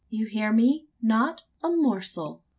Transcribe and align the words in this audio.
You 0.09 0.25
hear 0.25 0.51
me? 0.51 0.87
Not 0.99 1.43
a 1.63 1.69
morsel!" 1.69 2.41